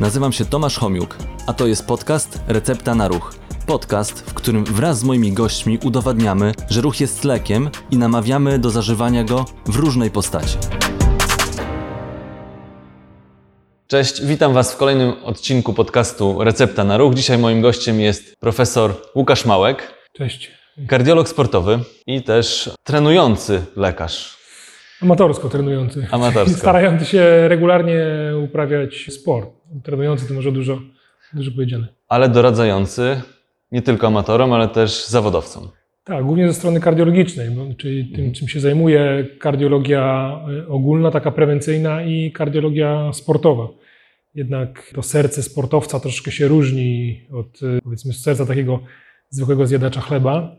[0.00, 3.34] Nazywam się Tomasz Homiuk, a to jest podcast Recepta na Ruch.
[3.66, 8.70] Podcast, w którym wraz z moimi gośćmi udowadniamy, że ruch jest lekiem i namawiamy do
[8.70, 10.58] zażywania go w różnej postaci.
[13.86, 17.14] Cześć, witam Was w kolejnym odcinku podcastu Recepta na Ruch.
[17.14, 20.50] Dzisiaj moim gościem jest profesor Łukasz Małek, Cześć.
[20.88, 24.36] kardiolog sportowy i też trenujący lekarz.
[25.02, 26.06] Amatorsko trenujący.
[26.10, 26.58] Amatorsko.
[26.60, 28.04] Starający się regularnie
[28.44, 29.55] uprawiać sport.
[29.82, 30.80] Trenujący to może dużo,
[31.32, 31.86] dużo powiedziane.
[32.08, 33.20] ale doradzający
[33.72, 35.68] nie tylko amatorom, ale też zawodowcom.
[36.04, 40.32] Tak, głównie ze strony kardiologicznej, czyli tym, czym się zajmuje kardiologia
[40.64, 43.68] y, ogólna, taka prewencyjna i kardiologia sportowa.
[44.34, 48.80] Jednak to serce sportowca troszkę się różni od y, powiedzmy serca takiego
[49.30, 50.56] zwykłego zjadacza chleba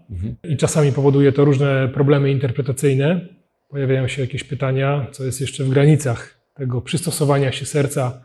[0.49, 3.27] i czasami powoduje to różne problemy interpretacyjne.
[3.69, 8.21] Pojawiają się jakieś pytania, co jest jeszcze w granicach tego przystosowania się serca,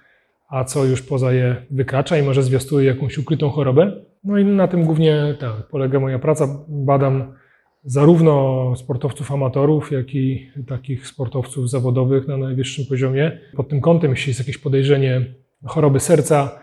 [0.53, 3.93] a co już poza je wykracza i może zwiastuje jakąś ukrytą chorobę.
[4.25, 6.65] No i na tym głównie tak, polega moja praca.
[6.69, 7.35] Badam
[7.85, 13.39] zarówno sportowców amatorów, jak i takich sportowców zawodowych na najwyższym poziomie.
[13.57, 15.25] Pod tym kątem, jeśli jest jakieś podejrzenie
[15.65, 16.61] choroby serca,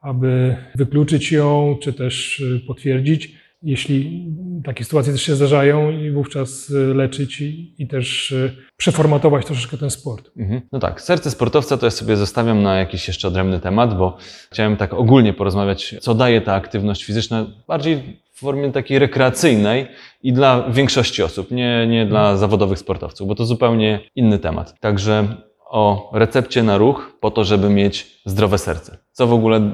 [0.00, 3.34] aby wykluczyć ją, czy też y, potwierdzić.
[3.62, 4.26] Jeśli
[4.64, 9.76] takie sytuacje też się zdarzają, i wówczas y, leczyć i, i też y, przeformatować troszeczkę
[9.76, 10.30] ten sport.
[10.36, 10.60] Mhm.
[10.72, 14.16] No tak, serce sportowca to ja sobie zostawiam na jakiś jeszcze odrębny temat, bo
[14.52, 19.86] chciałem tak ogólnie porozmawiać, co daje ta aktywność fizyczna, bardziej w formie takiej rekreacyjnej
[20.22, 24.80] i dla większości osób, nie, nie dla zawodowych sportowców, bo to zupełnie inny temat.
[24.80, 25.36] Także
[25.70, 28.98] o recepcie na ruch po to, żeby mieć zdrowe serce.
[29.12, 29.70] Co w ogóle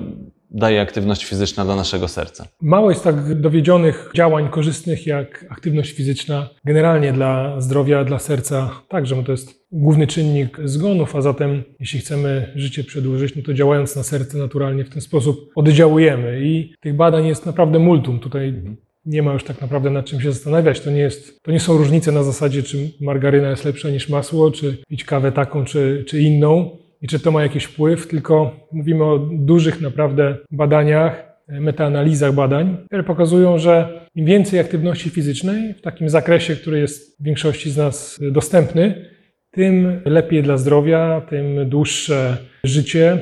[0.51, 2.47] daje aktywność fizyczna dla naszego serca?
[2.63, 9.25] Mało jest tak dowiedzionych działań korzystnych jak aktywność fizyczna, generalnie dla zdrowia, dla serca także,
[9.25, 14.03] to jest główny czynnik zgonów, a zatem jeśli chcemy życie przedłużyć, no to działając na
[14.03, 18.21] serce naturalnie w ten sposób oddziałujemy i tych badań jest naprawdę multum.
[18.21, 18.63] Tutaj
[19.07, 20.81] nie ma już tak naprawdę nad czym się zastanawiać.
[20.81, 24.51] To nie, jest, to nie są różnice na zasadzie, czy margaryna jest lepsza niż masło,
[24.51, 29.05] czy pić kawę taką, czy, czy inną i czy to ma jakiś wpływ, tylko mówimy
[29.05, 36.09] o dużych naprawdę badaniach, metaanalizach badań, które pokazują, że im więcej aktywności fizycznej w takim
[36.09, 39.11] zakresie, który jest większości z nas dostępny,
[39.51, 43.19] tym lepiej dla zdrowia, tym dłuższe życie,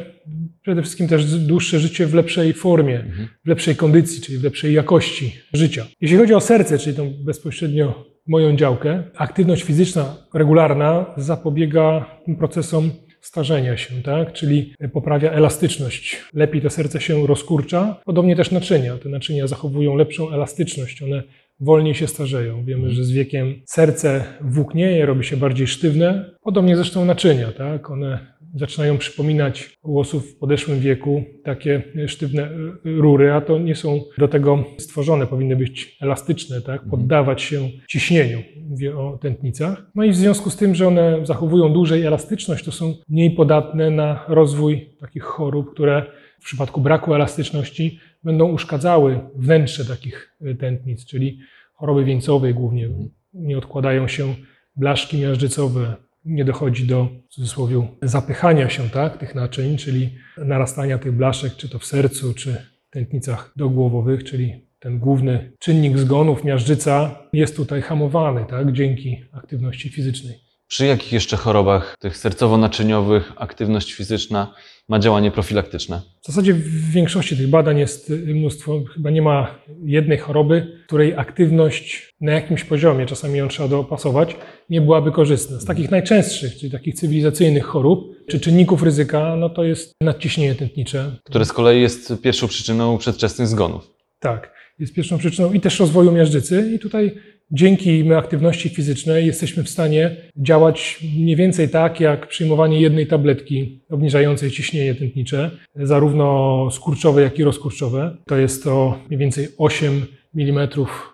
[0.62, 3.04] przede wszystkim też dłuższe życie w lepszej formie,
[3.44, 5.86] w lepszej kondycji, czyli w lepszej jakości życia.
[6.00, 12.90] Jeśli chodzi o serce, czyli tą bezpośrednio moją działkę, aktywność fizyczna regularna zapobiega tym procesom
[13.22, 14.32] starzenia się, tak?
[14.32, 16.22] czyli poprawia elastyczność.
[16.34, 18.96] Lepiej to serce się rozkurcza, podobnie też naczynia.
[18.96, 21.22] Te naczynia zachowują lepszą elastyczność, one
[21.60, 22.64] wolniej się starzeją.
[22.64, 27.90] Wiemy, że z wiekiem serce włóknieje, robi się bardziej sztywne, podobnie zresztą naczynia, tak?
[27.90, 32.50] one zaczynają przypominać u osób w podeszłym wieku takie sztywne
[32.84, 36.82] rury, a to nie są do tego stworzone, powinny być elastyczne, tak?
[36.90, 38.38] poddawać się ciśnieniu.
[38.68, 39.90] Mówię o tętnicach.
[39.94, 43.90] No i w związku z tym, że one zachowują dłużej elastyczność, to są mniej podatne
[43.90, 46.06] na rozwój takich chorób, które
[46.40, 51.38] w przypadku braku elastyczności będą uszkadzały wnętrze takich tętnic, czyli
[51.74, 52.88] choroby wieńcowej głównie.
[53.34, 54.34] Nie odkładają się
[54.76, 61.12] blaszki miażdżycowe, nie dochodzi do w cudzysłowie zapychania się tak, tych naczyń, czyli narastania tych
[61.12, 62.52] blaszek, czy to w sercu, czy
[62.88, 69.88] w tętnicach dogłowowych, czyli ten główny czynnik zgonów, miażdżyca, jest tutaj hamowany tak, dzięki aktywności
[69.88, 70.34] fizycznej.
[70.66, 74.54] Przy jakich jeszcze chorobach tych sercowo-naczyniowych aktywność fizyczna
[74.92, 76.00] ma działanie profilaktyczne?
[76.22, 82.12] W zasadzie w większości tych badań jest mnóstwo, chyba nie ma jednej choroby, której aktywność
[82.20, 84.36] na jakimś poziomie, czasami ją trzeba dopasować,
[84.70, 85.60] nie byłaby korzystna.
[85.60, 91.16] Z takich najczęstszych, czyli takich cywilizacyjnych chorób, czy czynników ryzyka, no to jest nadciśnienie tętnicze.
[91.24, 93.90] Które z kolei jest pierwszą przyczyną przedwczesnych zgonów.
[94.18, 97.14] Tak, jest pierwszą przyczyną i też rozwoju miażdżycy i tutaj
[97.52, 104.50] dzięki aktywności fizycznej jesteśmy w stanie działać mniej więcej tak, jak przyjmowanie jednej tabletki obniżającej
[104.50, 108.16] ciśnienie tętnicze, zarówno skurczowe, jak i rozkurczowe.
[108.26, 110.06] To jest to mniej więcej 8
[110.36, 110.68] mm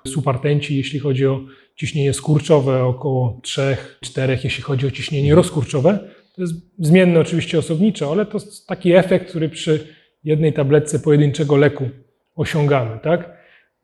[0.06, 1.40] supartęci, jeśli chodzi o
[1.76, 3.40] ciśnienie skurczowe, około
[4.04, 5.98] 3-4, jeśli chodzi o ciśnienie rozkurczowe.
[6.34, 9.86] To jest zmienne oczywiście osobniczo, ale to jest taki efekt, który przy
[10.24, 11.88] jednej tabletce pojedynczego leku
[12.34, 12.98] osiągamy.
[13.02, 13.37] Tak?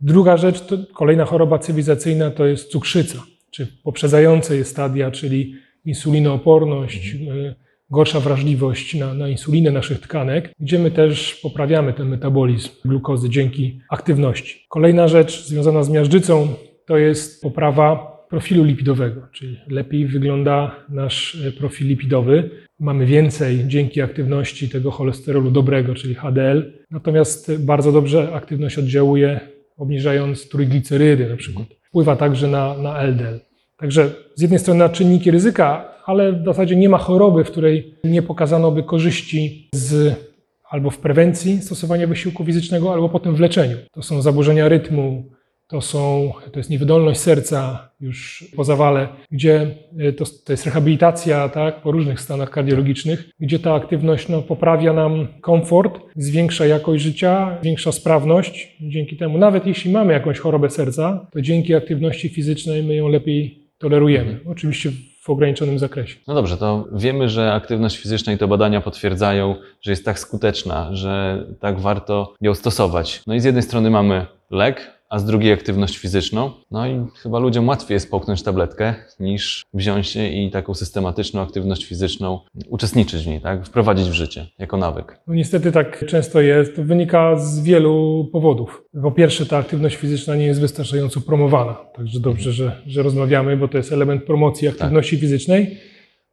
[0.05, 5.55] Druga rzecz, to kolejna choroba cywilizacyjna to jest cukrzyca, czy poprzedzające je stadia, czyli
[5.85, 7.55] insulinooporność, y,
[7.91, 13.81] gorsza wrażliwość na, na insulinę naszych tkanek, gdzie my też poprawiamy ten metabolizm glukozy dzięki
[13.91, 14.67] aktywności.
[14.69, 16.49] Kolejna rzecz związana z miażdżycą
[16.87, 22.50] to jest poprawa profilu lipidowego, czyli lepiej wygląda nasz e, profil lipidowy.
[22.81, 26.73] Mamy więcej dzięki aktywności tego cholesterolu dobrego, czyli HDL.
[26.91, 31.67] Natomiast bardzo dobrze aktywność oddziałuje, obniżając trójglicerydy na przykład.
[31.88, 33.41] Wpływa także na, na LDL.
[33.76, 37.94] Także z jednej strony na czynniki ryzyka, ale w zasadzie nie ma choroby, w której
[38.05, 40.15] nie pokazano by korzyści z
[40.71, 43.76] albo w prewencji stosowania wysiłku fizycznego, albo potem w leczeniu.
[43.93, 45.31] To są zaburzenia rytmu,
[45.75, 51.49] to, są, to jest niewydolność serca już po zawale, gdzie y, to, to jest rehabilitacja
[51.49, 57.59] tak, po różnych stanach kardiologicznych, gdzie ta aktywność no, poprawia nam komfort, zwiększa jakość życia,
[57.62, 58.76] zwiększa sprawność.
[58.81, 63.69] Dzięki temu, nawet jeśli mamy jakąś chorobę serca, to dzięki aktywności fizycznej my ją lepiej
[63.79, 64.41] tolerujemy.
[64.47, 64.91] Oczywiście
[65.23, 66.17] w ograniczonym zakresie.
[66.29, 70.88] No dobrze, to wiemy, że aktywność fizyczna i to badania potwierdzają, że jest tak skuteczna,
[70.93, 73.23] że tak warto ją stosować.
[73.26, 76.50] No i z jednej strony mamy lek, a z drugiej aktywność fizyczną.
[76.70, 81.84] No i chyba ludziom łatwiej jest połknąć tabletkę, niż wziąć się i taką systematyczną aktywność
[81.84, 83.66] fizyczną uczestniczyć w niej, tak?
[83.66, 85.20] wprowadzić w życie jako nawyk.
[85.26, 86.81] No niestety tak często jest.
[86.81, 88.82] Wynika z wielu powodów.
[89.02, 91.75] Po pierwsze, ta aktywność fizyczna nie jest wystarczająco promowana.
[91.96, 95.78] Także dobrze, że, że rozmawiamy, bo to jest element promocji aktywności fizycznej.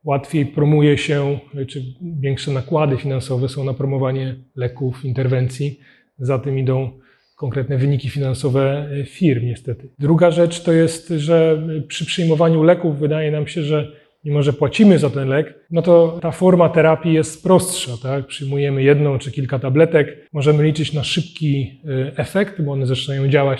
[0.03, 1.83] Łatwiej promuje się, czy
[2.19, 5.79] większe nakłady finansowe są na promowanie leków, interwencji.
[6.19, 7.00] Za tym idą
[7.41, 9.89] konkretne wyniki finansowe firm, niestety.
[9.99, 13.91] Druga rzecz to jest, że przy przyjmowaniu leków wydaje nam się, że
[14.25, 17.91] mimo że płacimy za ten lek, no to ta forma terapii jest prostsza.
[18.03, 18.27] Tak?
[18.27, 23.59] Przyjmujemy jedną czy kilka tabletek, możemy liczyć na szybki y, efekt, bo one zaczynają działać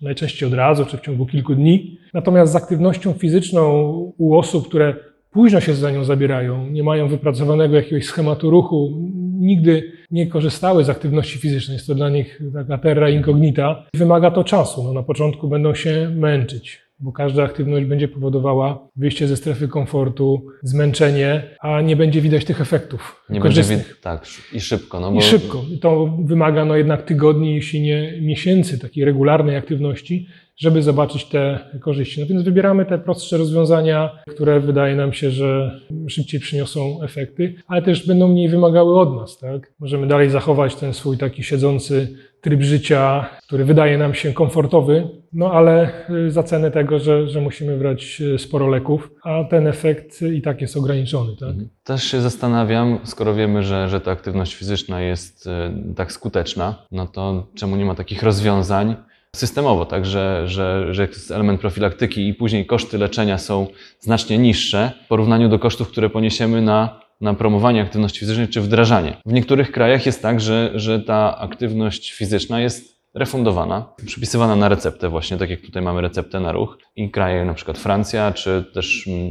[0.00, 1.98] najczęściej od razu czy w ciągu kilku dni.
[2.14, 3.82] Natomiast z aktywnością fizyczną
[4.18, 4.94] u osób, które
[5.30, 9.10] późno się za nią zabierają, nie mają wypracowanego jakiegoś schematu ruchu,
[9.40, 14.44] nigdy nie korzystały z aktywności fizycznej, jest to dla nich taka terra incognita, wymaga to
[14.44, 14.84] czasu.
[14.84, 20.46] No, na początku będą się męczyć, bo każda aktywność będzie powodowała wyjście ze strefy komfortu,
[20.62, 23.88] zmęczenie, a nie będzie widać tych efektów Nie będzie korzystnych.
[23.96, 25.00] wi- tak, i szybko.
[25.00, 25.62] No bo I szybko.
[25.70, 30.26] I to wymaga no jednak tygodni, jeśli nie miesięcy takiej regularnej aktywności,
[30.62, 32.20] żeby zobaczyć te korzyści.
[32.20, 37.82] No więc wybieramy te prostsze rozwiązania, które wydaje nam się, że szybciej przyniosą efekty, ale
[37.82, 39.38] też będą mniej wymagały od nas.
[39.38, 39.72] Tak?
[39.80, 42.08] Możemy dalej zachować ten swój taki siedzący
[42.40, 47.40] tryb życia, który wydaje nam się komfortowy, no ale y, za cenę tego, że, że
[47.40, 51.36] musimy brać y, sporo leków, a ten efekt i tak jest ograniczony.
[51.36, 51.54] Tak?
[51.84, 57.06] Też się zastanawiam, skoro wiemy, że, że ta aktywność fizyczna jest e, tak skuteczna, no
[57.06, 58.96] to czemu nie ma takich rozwiązań
[59.36, 63.66] systemowo, tak, że, że, że jest element profilaktyki i później koszty leczenia są
[64.00, 69.16] znacznie niższe w porównaniu do kosztów, które poniesiemy na, na promowanie aktywności fizycznej czy wdrażanie.
[69.26, 75.08] W niektórych krajach jest tak, że, że ta aktywność fizyczna jest refundowana, przypisywana na receptę
[75.08, 79.06] właśnie, tak jak tutaj mamy receptę na ruch i kraje na przykład Francja, czy też
[79.06, 79.30] mm,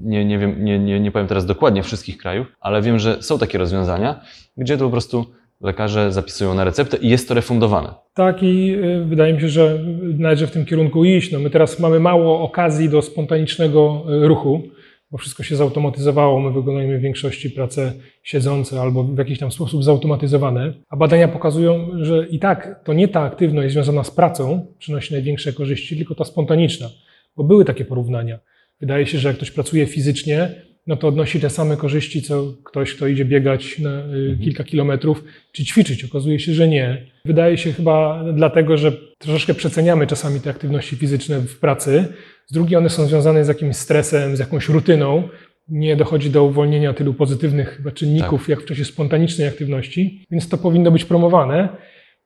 [0.00, 3.38] nie, nie wiem, nie, nie, nie powiem teraz dokładnie wszystkich krajów, ale wiem, że są
[3.38, 4.20] takie rozwiązania,
[4.56, 5.26] gdzie to po prostu
[5.62, 7.94] lekarze zapisują na receptę i jest to refundowane.
[8.14, 9.78] Tak i y, wydaje mi się, że
[10.18, 11.32] należy w tym kierunku iść.
[11.32, 14.62] No my teraz mamy mało okazji do spontanicznego y, ruchu,
[15.10, 16.40] bo wszystko się zautomatyzowało.
[16.40, 17.92] My wykonujemy w większości prace
[18.22, 20.72] siedzące albo w jakiś tam sposób zautomatyzowane.
[20.88, 25.52] A badania pokazują, że i tak to nie ta aktywność związana z pracą przynosi największe
[25.52, 26.88] korzyści, tylko ta spontaniczna.
[27.36, 28.38] Bo były takie porównania.
[28.80, 30.54] Wydaje się, że jak ktoś pracuje fizycznie,
[30.86, 35.24] no to odnosi te same korzyści, co ktoś, kto idzie biegać na y, kilka kilometrów,
[35.52, 36.04] czy ćwiczyć.
[36.04, 37.06] Okazuje się, że nie.
[37.24, 42.04] Wydaje się chyba dlatego, że troszeczkę przeceniamy czasami te aktywności fizyczne w pracy.
[42.46, 45.28] Z drugiej one są związane z jakimś stresem, z jakąś rutyną.
[45.68, 50.58] Nie dochodzi do uwolnienia tylu pozytywnych chyba czynników, jak w czasie spontanicznej aktywności, więc to
[50.58, 51.68] powinno być promowane.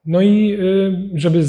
[0.04, 1.40] No i y, żeby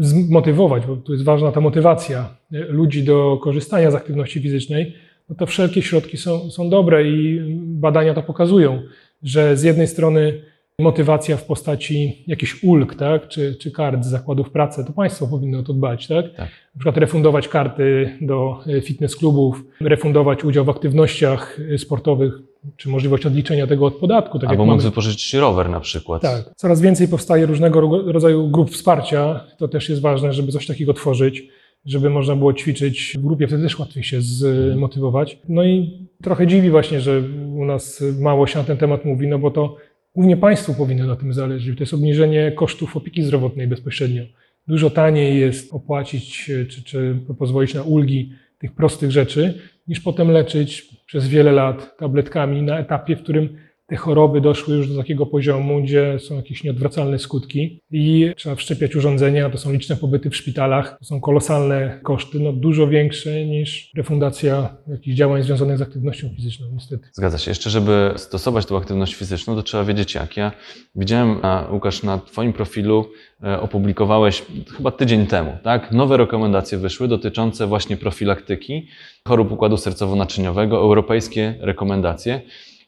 [0.00, 4.94] zmotywować, bo tu jest ważna ta motywacja y, ludzi do korzystania z aktywności fizycznej,
[5.28, 8.82] no to wszelkie środki są, są dobre i badania to pokazują,
[9.22, 10.40] że z jednej strony
[10.80, 15.58] motywacja w postaci jakichś ulg, tak, czy, czy kart z zakładów pracy, to państwo powinno
[15.58, 16.24] o to dbać, tak?
[16.36, 16.48] Tak.
[16.74, 22.32] Na przykład refundować karty do y, fitness klubów, refundować udział w aktywnościach y, sportowych,
[22.76, 24.82] czy możliwość odliczenia tego od podatku, tak Albo móc mamy.
[24.82, 26.22] wypożyczyć rower na przykład.
[26.22, 26.44] Tak.
[26.56, 29.44] Coraz więcej powstaje różnego ro- rodzaju grup wsparcia.
[29.58, 31.48] To też jest ważne, żeby coś takiego tworzyć,
[31.88, 35.38] żeby można było ćwiczyć w grupie, wtedy też łatwiej się zmotywować.
[35.48, 37.22] No i trochę dziwi właśnie, że
[37.54, 39.76] u nas mało się na ten temat mówi, no bo to
[40.14, 41.76] głównie państwu powinno na tym zależeć.
[41.76, 44.22] To jest obniżenie kosztów opieki zdrowotnej bezpośrednio.
[44.66, 49.54] Dużo taniej jest opłacić e, czy, czy pozwolić na ulgi tych prostych rzeczy,
[49.88, 53.48] niż potem leczyć przez wiele lat tabletkami na etapie, w którym
[53.88, 58.96] te choroby doszły już do takiego poziomu, gdzie są jakieś nieodwracalne skutki i trzeba wszczepiać
[58.96, 63.90] urządzenia, to są liczne pobyty w szpitalach, to są kolosalne koszty, no dużo większe niż
[63.96, 67.08] refundacja jakichś działań związanych z aktywnością fizyczną, niestety.
[67.12, 67.50] Zgadza się.
[67.50, 70.36] Jeszcze, żeby stosować tą aktywność fizyczną, to trzeba wiedzieć jak.
[70.36, 70.52] Ja
[70.94, 71.40] widziałem,
[71.72, 73.04] Łukasz, na Twoim profilu
[73.42, 74.42] e, opublikowałeś
[74.76, 75.92] chyba tydzień temu, tak?
[75.92, 78.88] Nowe rekomendacje wyszły dotyczące właśnie profilaktyki
[79.28, 82.40] chorób układu sercowo-naczyniowego, europejskie rekomendacje.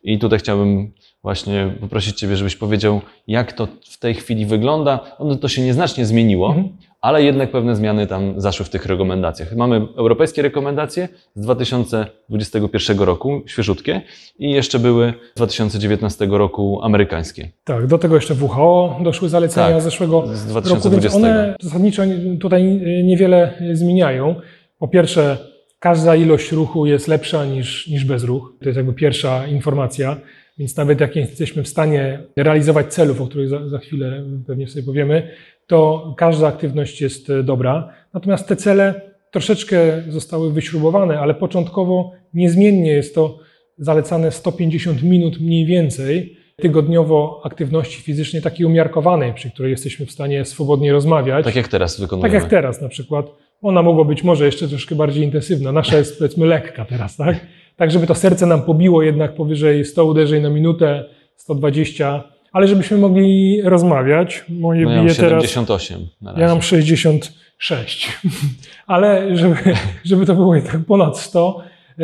[0.02, 0.92] I tutaj chciałbym
[1.22, 5.00] właśnie poprosić Ciebie, żebyś powiedział, jak to w tej chwili wygląda.
[5.18, 6.68] Ono to się nieznacznie zmieniło, Mhm.
[7.00, 9.56] ale jednak pewne zmiany tam zaszły w tych rekomendacjach.
[9.56, 14.02] Mamy europejskie rekomendacje z 2021 roku, świeżutkie,
[14.38, 17.48] i jeszcze były z 2019 roku amerykańskie.
[17.64, 21.18] Tak, do tego jeszcze WHO doszły zalecenia Tak, zeszłego z roku, więc 2020.
[21.18, 22.02] one zasadniczo
[22.40, 22.64] tutaj
[23.04, 24.34] niewiele zmieniają.
[24.78, 25.38] Po pierwsze,
[25.80, 28.54] każda ilość ruchu jest lepsza niż, niż bez ruch.
[28.60, 30.16] To jest jakby pierwsza informacja.
[30.58, 34.68] Więc nawet jak nie jesteśmy w stanie realizować celów, o których za, za chwilę pewnie
[34.68, 35.30] sobie powiemy,
[35.66, 37.92] to każda aktywność jest e, dobra.
[38.14, 43.38] Natomiast te cele troszeczkę zostały wyśrubowane, ale początkowo niezmiennie jest to
[43.78, 50.44] zalecane 150 minut mniej więcej tygodniowo aktywności fizycznej takiej umiarkowanej, przy której jesteśmy w stanie
[50.44, 51.44] swobodnie rozmawiać.
[51.44, 52.34] Tak jak teraz Tak wykonujemy.
[52.34, 53.26] jak teraz na przykład.
[53.62, 55.72] Ona mogła być może jeszcze troszkę bardziej intensywna.
[55.72, 57.40] Nasza jest powiedzmy lekka teraz, tak?
[57.76, 61.04] Tak, żeby to serce nam pobiło jednak powyżej 100 uderzeń na minutę,
[61.36, 64.44] 120, ale żebyśmy mogli rozmawiać.
[64.48, 65.44] Moje No ja mam bije teraz.
[65.44, 66.42] 78 na razie.
[66.42, 68.18] Ja mam 66.
[68.86, 69.56] Ale żeby,
[70.04, 71.62] żeby to było jednak ponad 100,
[71.98, 72.02] e,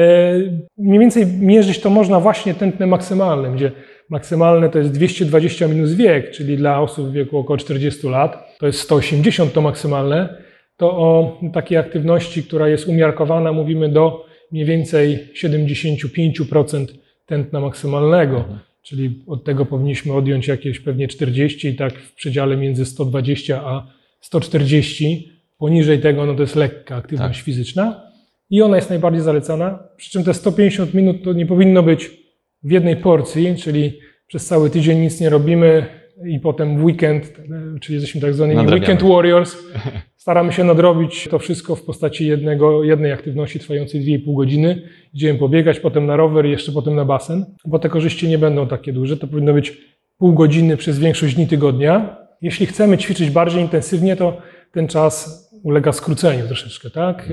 [0.79, 3.73] mniej więcej mierzyć to można właśnie tętnem maksymalnym, gdzie
[4.11, 8.67] maksymalne to jest 220 minus wiek, czyli dla osób w wieku około 40 lat, to
[8.67, 10.46] jest 180 to maksymalne,
[10.77, 16.87] to o takiej aktywności, która jest umiarkowana, mówimy do mniej więcej 75%
[17.27, 18.45] tętna maksymalnego.
[18.83, 23.87] Czyli od tego powinniśmy odjąć jakieś pewnie 40 i tak w przedziale między 120 a
[24.21, 25.33] 140.
[25.59, 27.45] Poniżej tego no to jest lekka aktywność Tak.
[27.45, 28.03] fizyczna
[28.51, 29.79] i ona jest najbardziej zalecana.
[29.97, 32.11] Przy czym te 150 minut to nie powinno być
[32.63, 35.87] w jednej porcji, czyli przez cały tydzień nic nie robimy
[36.25, 37.33] i potem w weekend,
[37.81, 39.57] czyli jesteśmy tak zwanymi weekend warriors,
[40.17, 44.83] staramy się nadrobić to wszystko w postaci jednego, jednej aktywności trwającej 2,5 godziny.
[45.15, 48.69] Idziemy pobiegać, potem na rower i jeszcze potem na basen, bo te korzyści nie będą
[48.69, 49.17] takie duże.
[49.17, 49.79] To powinno być
[50.19, 52.17] pół godziny przez większość dni tygodnia.
[52.43, 54.43] Jeśli chcemy ćwiczyć bardziej intensywnie, to
[54.73, 57.29] ten czas ulega skróceniu troszeczkę, tak?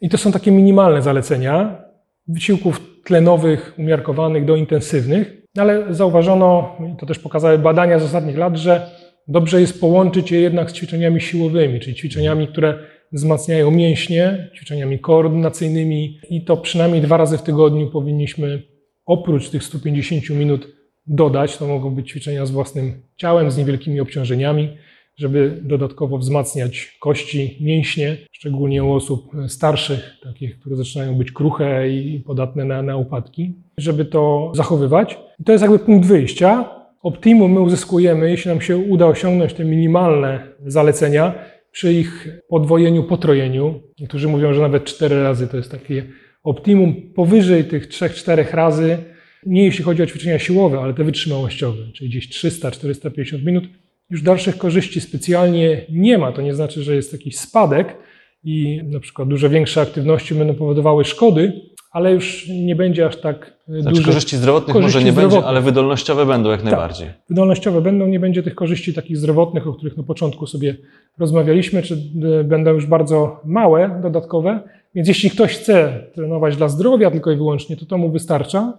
[0.00, 1.84] I to są takie minimalne zalecenia
[2.28, 8.56] wysiłków tlenowych umiarkowanych do intensywnych, ale zauważono, i to też pokazały badania z ostatnich lat,
[8.56, 8.90] że
[9.28, 12.78] dobrze jest połączyć je jednak z ćwiczeniami siłowymi, czyli ćwiczeniami, które
[13.12, 18.62] wzmacniają mięśnie, ćwiczeniami koordynacyjnymi i to przynajmniej dwa razy w tygodniu powinniśmy
[19.06, 20.68] oprócz tych 150 minut
[21.06, 21.56] dodać.
[21.56, 24.76] To mogą być ćwiczenia z własnym ciałem, z niewielkimi obciążeniami,
[25.22, 32.20] żeby dodatkowo wzmacniać kości, mięśnie, szczególnie u osób starszych, takich, które zaczynają być kruche i
[32.20, 35.18] podatne na, na upadki, żeby to zachowywać.
[35.40, 36.64] I to jest jakby punkt wyjścia.
[37.02, 41.34] Optimum my uzyskujemy, jeśli nam się uda osiągnąć te minimalne zalecenia
[41.70, 43.80] przy ich podwojeniu, potrojeniu.
[44.00, 46.04] Niektórzy mówią, że nawet cztery razy to jest takie
[46.42, 46.94] optimum.
[47.14, 48.98] Powyżej tych trzech, czterech razy,
[49.46, 53.64] nie jeśli chodzi o ćwiczenia siłowe, ale te wytrzymałościowe, czyli gdzieś 300-450 minut,
[54.12, 56.32] już dalszych korzyści specjalnie nie ma.
[56.32, 57.96] To nie znaczy, że jest jakiś spadek
[58.44, 61.52] i na przykład dużo większe aktywności będą powodowały szkody,
[61.92, 64.06] ale już nie będzie aż tak e, Znaczy dużo.
[64.08, 65.48] korzyści zdrowotnych korzyści może nie będzie, zdrowotnych.
[65.50, 67.08] ale wydolnościowe będą jak najbardziej.
[67.28, 70.76] Wydolnościowe będą, nie będzie tych korzyści takich zdrowotnych, o których na początku sobie
[71.18, 71.94] rozmawialiśmy, czy
[72.40, 74.60] e, będą już bardzo małe, dodatkowe.
[74.94, 78.78] Więc jeśli ktoś chce trenować dla zdrowia tylko i wyłącznie, to to mu wystarcza.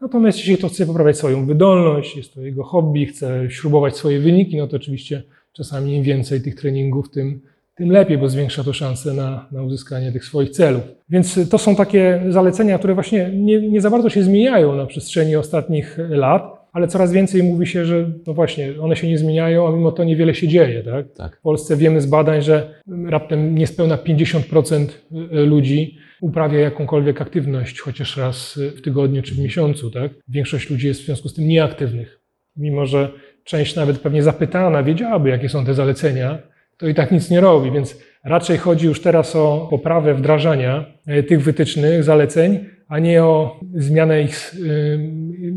[0.00, 4.56] Natomiast jeśli ktoś chce poprawiać swoją wydolność, jest to jego hobby, chce śrubować swoje wyniki,
[4.56, 7.40] no to oczywiście czasami im więcej tych treningów, tym,
[7.80, 10.82] tym lepiej, bo zwiększa to szanse na, na uzyskanie tych swoich celów.
[11.08, 15.36] Więc to są takie zalecenia, które właśnie nie, nie za bardzo się zmieniają na przestrzeni
[15.36, 19.72] ostatnich lat, ale coraz więcej mówi się, że no właśnie, one się nie zmieniają, a
[19.72, 20.82] mimo to niewiele się dzieje.
[20.82, 21.12] Tak?
[21.12, 21.36] Tak.
[21.36, 24.86] W Polsce wiemy z badań, że raptem niespełna 50%
[25.30, 29.90] ludzi uprawia jakąkolwiek aktywność, chociaż raz w tygodniu czy w miesiącu.
[29.90, 30.12] Tak?
[30.28, 32.20] Większość ludzi jest w związku z tym nieaktywnych.
[32.56, 33.10] Mimo, że
[33.44, 36.49] część nawet pewnie zapytana wiedziałaby, jakie są te zalecenia,
[36.80, 41.22] to i tak nic nie robi, więc raczej chodzi już teraz o poprawę wdrażania e,
[41.22, 44.98] tych wytycznych, zaleceń, a nie o zmianę ich y,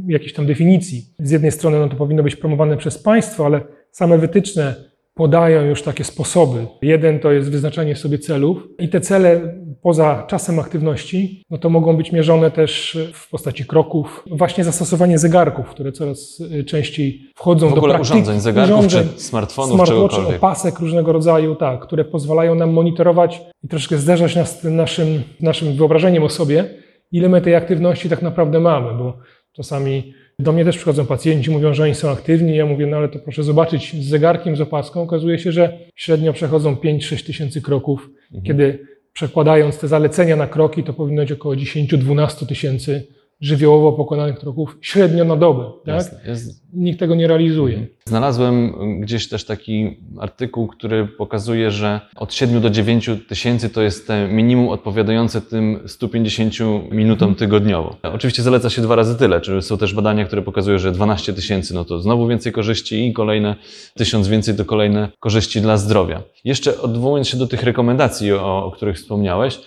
[0.08, 1.06] jakiejś tam definicji.
[1.20, 3.62] Z jednej strony no to powinno być promowane przez państwo, ale
[3.92, 4.76] same wytyczne
[5.14, 6.66] podają już takie sposoby.
[6.82, 9.42] Jeden to jest wyznaczanie sobie celów i te cele
[9.82, 14.24] poza czasem aktywności, no to mogą być mierzone też w postaci kroków.
[14.32, 18.02] Właśnie zastosowanie zegarków, które coraz y, częściej wchodzą W do praktyki.
[18.14, 23.68] urządzeń, zegarków Urządzeń, czy smartfonów, smartwatch, opasek różnego rodzaju, tak, które pozwalają nam monitorować i
[23.68, 26.66] troszkę zderzać nas z naszym, naszym wyobrażeniem o sobie,
[27.12, 29.18] ile my tej aktywności tak naprawdę mamy, bo
[29.52, 32.56] czasami do mnie też przychodzą pacjenci, mówią, że oni są aktywni.
[32.56, 35.02] Ja mówię, no ale to proszę zobaczyć z zegarkiem, z opaską.
[35.02, 38.44] Okazuje się, że średnio przechodzą 5-6 tysięcy kroków, Mhm.
[38.46, 43.08] kiedy przekładając te zalecenia na kroki, to powinno być około 10-12 tysięcy
[43.44, 45.72] żywiołowo pokonanych kroków średnio na dobę.
[45.86, 45.96] Tak?
[45.96, 46.20] Jasne.
[46.28, 47.88] Jest, Nikt tego nie realizuje.
[48.06, 54.08] Znalazłem gdzieś też taki artykuł, który pokazuje, że od 7 do 9 tysięcy to jest
[54.30, 56.54] minimum odpowiadające tym 150
[56.92, 57.96] minutom tygodniowo.
[58.04, 61.74] Oczywiście zaleca się dwa razy tyle, czyli są też badania, które pokazują, że 12 tysięcy
[61.74, 63.56] no to znowu więcej korzyści i kolejne
[63.96, 66.22] 1000 więcej to kolejne korzyści dla zdrowia.
[66.44, 69.60] Jeszcze odwołując się do tych rekomendacji, o, o których wspomniałeś,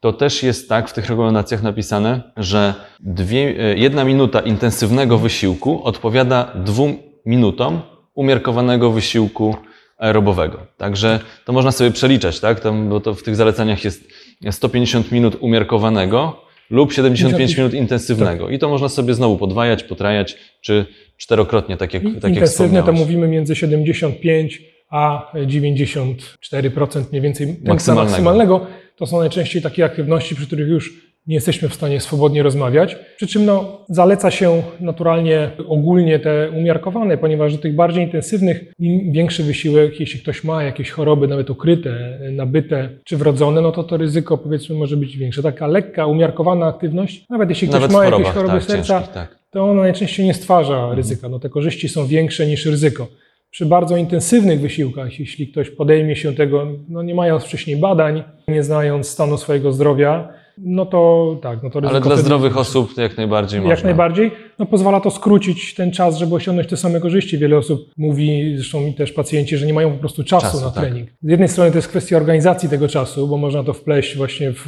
[0.00, 5.84] to też jest tak w tych rekomendacjach napisane, że dwie, e, jedna minuta intensywnego wysiłku
[5.84, 7.80] odpowiada dwóm minutom
[8.14, 9.56] umiarkowanego wysiłku
[9.98, 10.66] aerobowego.
[10.76, 12.60] Także to można sobie przeliczać, tak?
[12.60, 14.10] Tam, bo to w tych zaleceniach jest
[14.50, 18.50] 150 minut umiarkowanego lub 75 minut intensywnego.
[18.50, 22.92] I to można sobie znowu podwajać, potrajać, czy czterokrotnie, tak jak, tak jak Intensywne to
[22.92, 28.10] mówimy między 75 a 94% mniej więcej Maksymalnego.
[28.10, 28.66] maksymalnego.
[29.00, 32.96] To są najczęściej takie aktywności, przy których już nie jesteśmy w stanie swobodnie rozmawiać.
[33.16, 39.12] Przy czym no, zaleca się naturalnie ogólnie te umiarkowane, ponieważ do tych bardziej intensywnych im
[39.12, 43.96] większy wysiłek, jeśli ktoś ma jakieś choroby nawet ukryte, nabyte czy wrodzone, no to to
[43.96, 45.42] ryzyko powiedzmy może być większe.
[45.42, 49.38] Taka lekka, umiarkowana aktywność, nawet jeśli ktoś Nawet ma jakieś choroby tak, serca, ciężkich, tak.
[49.50, 51.28] to ono najczęściej nie stwarza ryzyka.
[51.28, 53.06] No, te korzyści są większe niż ryzyko.
[53.50, 58.62] Przy bardzo intensywnych wysiłkach, jeśli ktoś podejmie się tego, no nie mając wcześniej badań, nie
[58.62, 60.28] znając stanu swojego zdrowia,
[60.58, 63.84] no to tak, no to ryzyko Ale dla zdrowych osób to jak najbardziej jak można.
[63.84, 64.30] najbardziej.
[64.58, 67.38] No pozwala to skrócić ten czas, żeby osiągnąć te same korzyści.
[67.38, 70.70] Wiele osób mówi, zresztą mi też pacjenci, że nie mają po prostu czasu, Czasu, na
[70.70, 70.84] tak.
[70.84, 71.08] trening.
[71.22, 74.66] Z jednej strony to jest kwestia organizacji tego czasu, bo można to wpleść właśnie w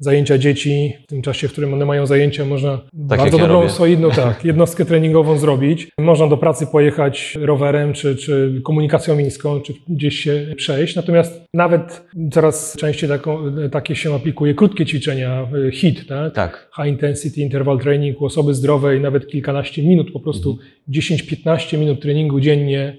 [0.00, 0.92] zajęcia dzieci.
[1.04, 2.88] W tym czasie, w którym one mają zajęcia, można Tak
[3.18, 3.68] bardzo ja dobrą, robię.
[3.70, 5.88] solidną tak, jednostkę treningową zrobić.
[5.98, 10.96] Można do pracy pojechać rowerem, czy, czy komunikacją miejską, czy gdzieś się przejść.
[10.96, 13.38] Natomiast nawet coraz częściej taką,
[13.70, 16.34] takie się aplikuje krótkie ćwiczenia, y, HIT, tak?
[16.34, 16.70] Tak.
[16.76, 20.68] high intensity interval training u osoby zdrowej, nawet kilkanaście minut, po prostu Mhm.
[20.90, 22.96] 10-15 minut treningu dziennie.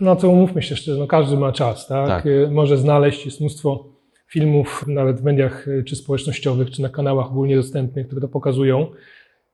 [0.00, 2.06] No to umówmy się szczerze, no każdy ma czas, tak?
[2.08, 2.26] Tak.
[2.26, 3.91] Y, Może znaleźć, jest mnóstwo
[4.32, 8.86] filmów, nawet w mediach y, czy społecznościowych, czy na kanałach ogólnie dostępnych, które to pokazują.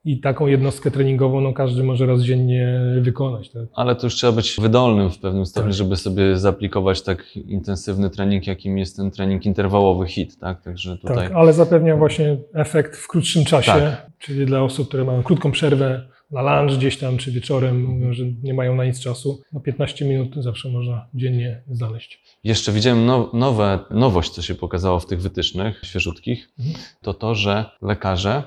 [0.05, 3.51] I taką jednostkę treningową no, każdy może raz dziennie wykonać.
[3.51, 3.63] Tak?
[3.75, 5.77] Ale to już trzeba być wydolnym w pewnym stopniu, Tak.
[5.77, 10.63] żeby sobie zaaplikować tak intensywny trening, jakim jest ten trening interwałowy HIT, tak?
[10.63, 14.07] Także tutaj Tak, ale zapewnia właśnie efekt w krótszym czasie, Tak.
[14.19, 18.25] czyli dla osób, które mają krótką przerwę na lunch gdzieś tam, czy wieczorem, mówią, że
[18.43, 22.23] nie mają na nic czasu, no 15 minut zawsze można dziennie znaleźć.
[22.45, 26.77] jeszcze widziałem now, nowe, nowość, co się pokazało w tych wytycznych świeżutkich, Mhm.
[27.03, 28.43] to to, że lekarze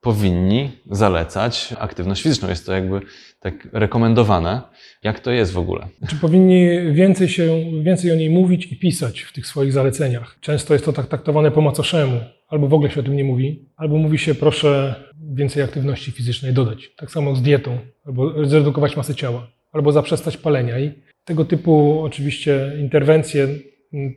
[0.00, 2.48] powinni zalecać aktywność fizyczną.
[2.48, 3.00] Jest to jakby
[3.40, 4.62] tak rekomendowane.
[5.04, 5.86] Jak to jest w ogóle?
[6.08, 10.36] Czy powinni więcej, się, więcej o niej mówić i pisać w tych swoich zaleceniach?
[10.40, 13.68] Często jest to tak traktowane po macoszemu, albo w ogóle się o tym nie mówi,
[13.76, 14.94] albo mówi się proszę
[15.34, 16.90] więcej aktywności fizycznej dodać.
[16.96, 20.78] Tak samo z dietą, albo zredukować masę ciała, albo zaprzestać palenia.
[20.78, 20.92] I
[21.24, 23.48] tego typu oczywiście interwencje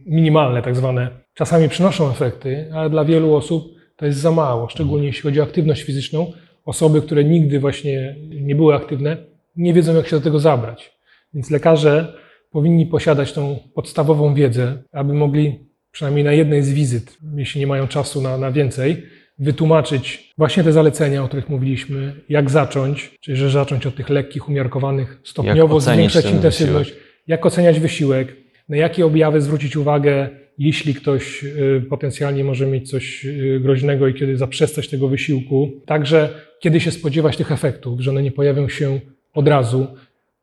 [0.06, 5.08] minimalne, tak zwane, czasami przynoszą efekty, ale dla wielu osób to jest za mało, szczególnie
[5.08, 6.34] jeśli chodzi o aktywność fizyczną.
[6.65, 9.17] Osoby, które nigdy właśnie nie były aktywne,
[9.58, 10.98] nie wiedzą, jak się do tego zabrać.
[11.34, 12.13] Więc lekarze
[12.52, 17.88] powinni posiadać tą podstawową wiedzę, aby mogli przynajmniej na jednej z wizyt, jeśli nie mają
[17.88, 19.04] czasu na, na więcej,
[19.39, 24.50] wytłumaczyć właśnie te zalecenia, o których mówiliśmy, jak zacząć, czyli że zacząć od tych lekkich,
[24.50, 26.93] umiarkowanych, stopniowo zwiększać ten intensywność,
[27.28, 28.36] jak oceniać wysiłek,
[28.70, 34.13] na jakie objawy zwrócić uwagę, jeśli ktoś y, potencjalnie może mieć coś y, groźnego i
[34.13, 35.72] kiedy zaprzestać tego wysiłku.
[35.86, 39.00] Także kiedy się spodziewać tych efektów, że one nie pojawią się
[39.38, 39.88] od razu.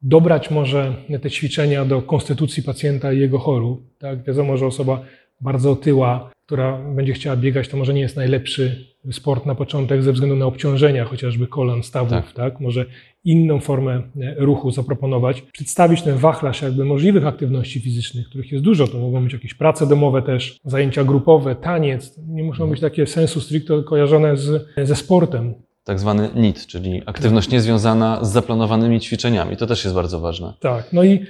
[0.02, 3.98] Dobrać może te ćwiczenia do konstytucji pacjenta i jego chorób.
[3.98, 4.24] Tak?
[4.24, 5.02] Wiadomo, że osoba
[5.40, 10.12] bardzo otyła, która będzie chciała biegać, to może nie jest najlepszy sport na początek ze
[10.12, 12.10] względu na obciążenia chociażby kolan, stawów.
[12.10, 12.32] Tak.
[12.32, 12.60] Tak?
[12.60, 12.86] Może
[13.24, 18.88] inną formę e, ruchu zaproponować, przedstawić ten wachlarz jakby możliwych aktywności fizycznych, których jest dużo.
[18.88, 22.18] To mogą być jakieś prace domowe też, zajęcia grupowe, taniec.
[22.28, 25.54] Nie muszą być takie sensu stricto kojarzone z, ze sportem.
[25.84, 29.56] Tak zwany NIT, czyli aktywność niezwiązana z zaplanowanymi ćwiczeniami.
[29.56, 30.52] To też jest bardzo ważne.
[30.60, 31.26] Tak, no i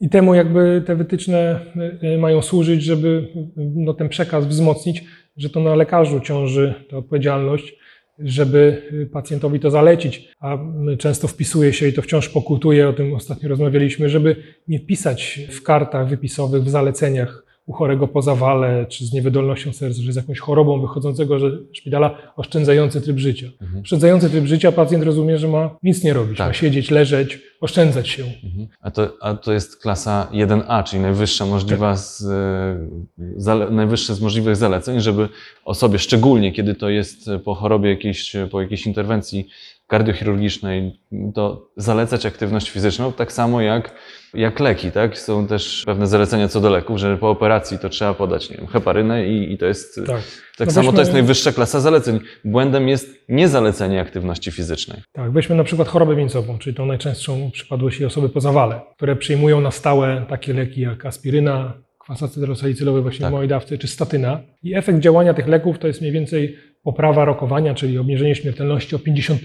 [0.00, 1.60] I temu jakby te wytyczne
[2.02, 5.04] y, mają służyć, żeby no, ten przekaz wzmocnić,
[5.36, 7.74] że to na lekarzu ciąży ta odpowiedzialność,
[8.18, 10.32] żeby pacjentowi to zalecić.
[10.40, 10.58] A
[10.98, 14.36] często wpisuje się i to wciąż pokutuje, o tym ostatnio rozmawialiśmy, żeby
[14.68, 20.02] nie wpisać w kartach wypisowych, w zaleceniach u chorego po zawale, czy z niewydolnością serca,
[20.06, 23.46] czy z jakąś chorobą wychodzącego ze szpitala, oszczędzający tryb życia.
[23.62, 23.82] Mhm.
[23.82, 26.46] Oszczędzający tryb życia pacjent rozumie, że ma nic nie robić, Tak.
[26.46, 28.22] ma siedzieć, leżeć, oszczędzać się.
[28.22, 28.68] Mhm.
[28.80, 32.88] A, to, a to jest klasa 1A, czyli najwyższa możliwa z, e,
[33.36, 35.28] zale, najwyższe z możliwych zaleceń, żeby
[35.64, 39.48] osobie, szczególnie kiedy to jest po chorobie jakiejś, po jakiejś interwencji
[39.86, 41.00] kardiochirurgicznej,
[41.34, 43.94] to zalecać aktywność fizyczną, tak samo jak,
[44.34, 45.18] jak leki, tak?
[45.18, 48.66] Są też pewne zalecenia co do leków, że po operacji to trzeba podać, nie wiem,
[48.66, 50.20] heparynę i, i to jest, tak,
[50.58, 50.66] Tak.
[50.66, 52.20] No samo to weźmy- jest najwyższa klasa zaleceń.
[52.44, 55.02] Błędem jest niezalecenie aktywności fizycznej.
[55.12, 59.60] Tak, weźmy na przykład chorobę wieńcową, czyli tą najczęstszą przypadłość osoby po zawale, które przyjmują
[59.60, 63.30] na stałe takie leki jak aspiryna, kwas acetylsalicylowy właśnie Tak.
[63.30, 64.40] w małej dawce, czy statyna.
[64.62, 68.98] I efekt działania tych leków to jest mniej więcej poprawa rokowania, czyli obniżenie śmiertelności o
[68.98, 69.36] 50%.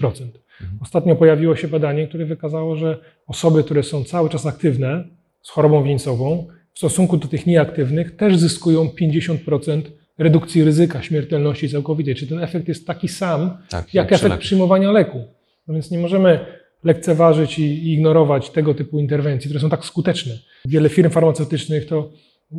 [0.82, 5.04] Ostatnio pojawiło się badanie, które wykazało, że osoby, które są cały czas aktywne
[5.42, 9.82] z chorobą wieńcową, w stosunku do tych nieaktywnych też zyskują 50%
[10.18, 12.14] redukcji ryzyka śmiertelności całkowitej.
[12.14, 15.24] Czy ten efekt jest taki sam, Tak, jak efekt przyjmowania leku.
[15.68, 16.40] No więc nie możemy
[16.84, 20.38] lekceważyć i, i ignorować tego typu interwencji, które są tak skuteczne.
[20.64, 22.10] Wiele firm farmaceutycznych to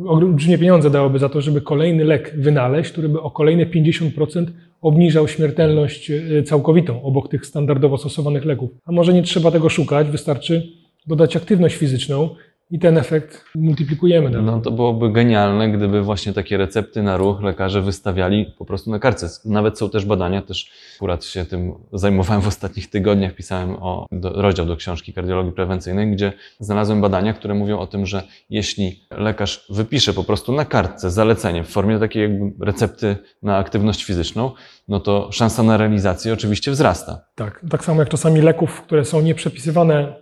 [0.06, 4.46] olbrzymie pieniądze dałoby za to, żeby kolejny lek wynaleźć, który by o kolejne 50%
[4.82, 8.70] obniżał śmiertelność y, całkowitą obok tych standardowo stosowanych leków.
[8.84, 10.68] A może nie trzeba tego szukać, wystarczy
[11.06, 12.28] dodać aktywność fizyczną
[12.72, 14.30] i ten efekt multiplikujemy.
[14.30, 18.98] No to byłoby genialne, gdyby właśnie takie recepty na ruch lekarze wystawiali po prostu na
[18.98, 19.28] kartce.
[19.44, 24.42] Nawet są też badania, też akurat się tym zajmowałem w ostatnich tygodniach, pisałem o do,
[24.42, 29.66] rozdział do książki kardiologii prewencyjnej, gdzie znalazłem badania, które mówią o tym, że jeśli lekarz
[29.70, 34.50] wypisze po prostu na kartce zalecenie w formie takiej jakby recepty na aktywność fizyczną,
[34.88, 37.24] no to szansa na realizację oczywiście wzrasta.
[37.34, 40.21] Tak, tak samo jak czasami leków, które są nieprzepisywane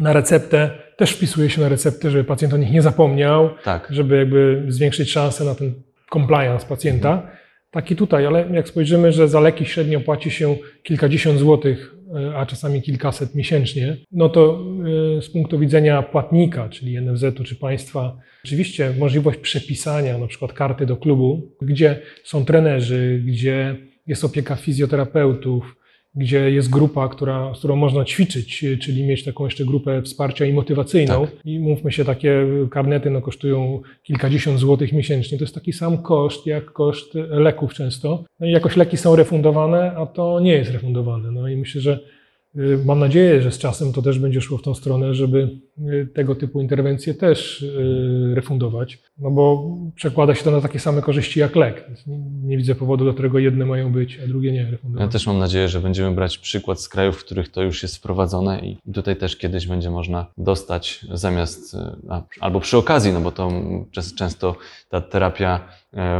[0.00, 3.88] na receptę, też wpisuje się na receptę, żeby pacjent o nich nie zapomniał, Tak.
[3.90, 5.74] żeby jakby zwiększyć szansę na ten
[6.12, 7.30] compliance pacjenta.
[7.70, 12.36] Tak i tutaj, ale jak spojrzymy, że za leki średnio płaci się kilkadziesiąt złotych, e,
[12.36, 14.60] a czasami kilkaset miesięcznie, no to
[15.18, 20.86] e, z punktu widzenia płatnika, czyli NFZ-u czy państwa, oczywiście możliwość przepisania na przykład karty
[20.86, 23.76] do klubu, gdzie są trenerzy, gdzie
[24.06, 25.76] jest opieka fizjoterapeutów,
[26.16, 30.52] gdzie jest grupa, która, z którą można ćwiczyć, czyli mieć taką jeszcze grupę wsparcia i
[30.52, 31.26] motywacyjną.
[31.44, 35.38] I mówmy się, takie karnety no, kosztują kilkadziesiąt złotych miesięcznie.
[35.38, 38.24] To jest taki sam koszt, jak koszt leków często.
[38.40, 41.30] No i jakoś leki są refundowane, a to nie jest refundowane.
[41.32, 42.00] No i myślę, że
[42.84, 46.34] mam nadzieję, że z czasem to też będzie szło w tą stronę, żeby y, tego
[46.34, 51.56] typu interwencje też y, refundować, no bo przekłada się to na takie same korzyści jak
[51.56, 51.90] lek.
[52.42, 55.06] Nie, widzę powodu, do którego jedne mają być, a drugie nie refundowane.
[55.06, 57.96] Ja też mam nadzieję, że będziemy brać przykład z krajów, w których to już jest
[57.96, 61.76] wprowadzone i tutaj też kiedyś będzie można dostać zamiast,
[62.40, 63.52] albo przy okazji, no bo to
[64.16, 64.56] często
[64.88, 65.68] ta terapia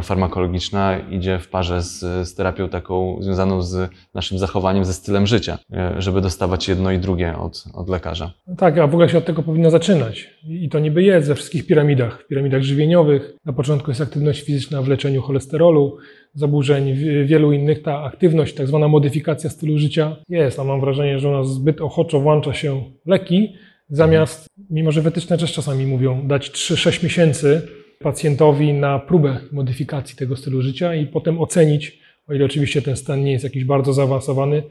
[0.02, 5.58] farmakologiczna idzie w parze z, z terapią taką związaną z naszym zachowaniem, ze stylem życia,
[5.72, 8.32] e, żeby dostawać jedno i drugie od, od lekarza.
[8.46, 10.30] No Tak, a w ogóle się od tego powinno zaczynać.
[10.48, 12.22] I to niby jest we wszystkich piramidach.
[12.22, 15.96] W piramidach żywieniowych na początku jest aktywność fizyczna w leczeniu cholesterolu,
[16.34, 17.82] zaburzeń, wielu innych.
[17.82, 21.80] Ta aktywność, tak zwana modyfikacja stylu życia jest, a mam wrażenie, że u nas zbyt
[21.80, 23.54] ochoczo włącza się leki,
[23.88, 27.62] zamiast, mimo że wytyczne też czasami mówią, dać 3-6 miesięcy
[27.98, 33.24] pacjentowi na próbę modyfikacji tego stylu życia i potem ocenić, o ile oczywiście ten stan
[33.24, 34.62] nie jest jakiś bardzo zaawansowany,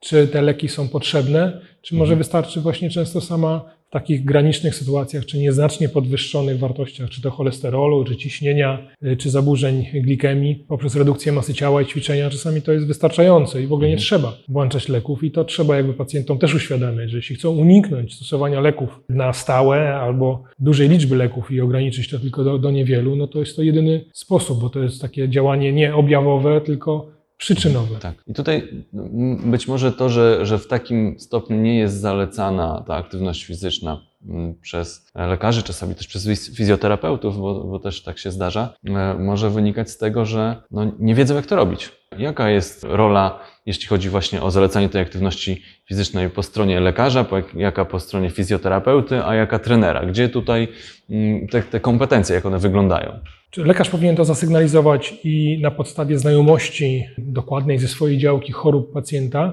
[0.00, 5.26] czy te leki są potrzebne, czy może wystarczy właśnie często sama w takich granicznych sytuacjach,
[5.26, 11.32] czy nieznacznie podwyższonych wartościach, czy to cholesterolu, czy ciśnienia, y, czy zaburzeń glikemii, poprzez redukcję
[11.32, 15.24] masy ciała i ćwiczenia, czasami to jest wystarczające i w ogóle nie trzeba włączać leków
[15.24, 19.94] i to trzeba jakby pacjentom też uświadamiać, że jeśli chcą uniknąć stosowania leków na stałe
[19.94, 23.62] albo dużej liczby leków i ograniczyć to tylko do, do niewielu, no to jest to
[23.62, 27.96] jedyny sposób, bo to jest takie działanie nie objawowe, tylko przyczynowe.
[27.96, 28.14] Tak.
[28.26, 32.94] I tutaj mm, być może to, że, że w takim stopniu nie jest zalecana ta
[32.96, 38.30] aktywność fizyczna mm, przez lekarzy, czasami też przez fiz- fizjoterapeutów, bo, bo też tak się
[38.30, 41.99] zdarza, e, może wynikać z tego, że no, nie wiedzą, jak to robić.
[42.18, 47.36] Jaka jest rola, jeśli chodzi właśnie o zalecanie tej aktywności fizycznej po stronie lekarza, po,
[47.36, 50.06] jak- jaka po stronie fizjoterapeuty, a jaka trenera?
[50.06, 50.68] Gdzie tutaj
[51.10, 53.18] mm, te, te kompetencje, jak one wyglądają?
[53.50, 59.52] Czy lekarz powinien to zasygnalizować i na podstawie znajomości dokładnej ze swojej działki chorób pacjenta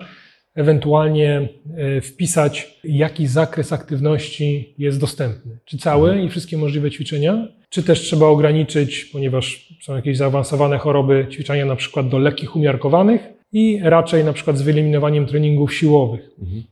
[0.57, 5.59] ewentualnie e, wpisać, jaki zakres aktywności jest dostępny.
[5.65, 11.27] Czy cały i wszystkie możliwe ćwiczenia, czy też trzeba ograniczyć, ponieważ są jakieś zaawansowane choroby,
[11.31, 16.29] ćwiczenia na przykład do lekkich umiarkowanych i raczej na przykład z wyeliminowaniem treningów siłowych.
[16.39, 16.63] Mhm.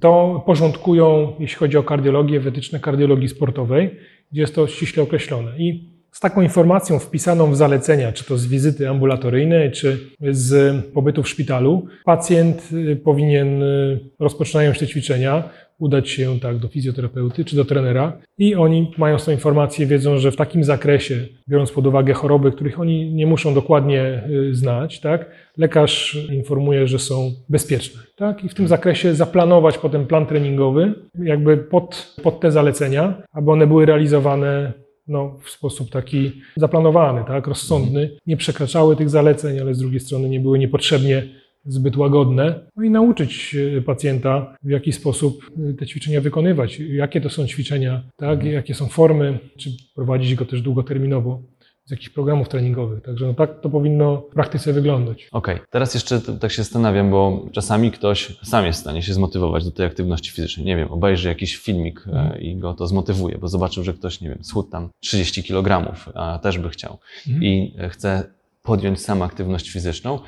[0.00, 3.90] To porządkują, jeśli chodzi o kardiologię, wytyczne kardiologii sportowej,
[4.32, 5.58] gdzie jest to ściśle określone.
[5.58, 9.98] I z taką informacją wpisaną w zalecenia, czy to z wizyty ambulatoryjnej, czy
[10.30, 15.48] z pobytu w szpitalu, pacjent y, powinien, y, rozpoczynając te ćwiczenia,
[15.78, 20.18] udać się tak do fizjoterapeuty czy do trenera i oni mają z tą informację, wiedzą,
[20.18, 25.00] że w takim zakresie, biorąc pod uwagę choroby, których oni nie muszą dokładnie y, znać,
[25.00, 28.00] tak, lekarz informuje, że są bezpieczne.
[28.16, 28.44] Tak?
[28.44, 33.66] I w tym zakresie zaplanować potem plan treningowy, jakby pod, pod te zalecenia, aby one
[33.66, 34.72] były realizowane
[35.06, 40.28] no, w sposób taki zaplanowany, tak, rozsądny, nie przekraczały tych zaleceń, ale z drugiej strony
[40.28, 41.28] nie były niepotrzebnie
[41.64, 47.20] zbyt łagodne, no i nauczyć e, pacjenta, w jaki sposób e, te ćwiczenia wykonywać, jakie
[47.20, 51.42] to są ćwiczenia, tak, jakie są formy, czy prowadzić go też długoterminowo
[51.84, 53.02] z jakichś programów treningowych.
[53.02, 55.28] Także no tak to powinno w praktyce wyglądać.
[55.32, 59.14] Okej, teraz jeszcze t- tak się zastanawiam, bo czasami ktoś sam jest w stanie się
[59.14, 60.66] zmotywować do tej aktywności fizycznej.
[60.66, 64.28] Nie wiem, obejrzy jakiś filmik e, i go to zmotywuje, bo zobaczył, że ktoś, nie
[64.28, 67.44] wiem, schudł tam 30 kg, a też by chciał Mhm.
[67.44, 68.24] i e, chce
[68.62, 70.18] podjąć sam aktywność fizyczną,